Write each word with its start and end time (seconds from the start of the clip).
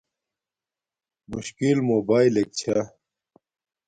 مشکل 1.31 1.77
موباݵلک 1.89 2.47
چھا 2.59 2.77